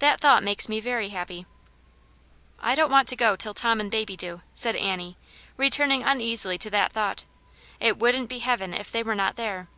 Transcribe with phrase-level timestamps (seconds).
[0.00, 1.46] That thought makes me very happy.""
[2.58, 5.16] I don't want to go till Tom and baby do," said Annie,
[5.56, 7.24] returning uneasily to that thought.
[7.78, 9.68] "It wouldn't be heaven if they were not there."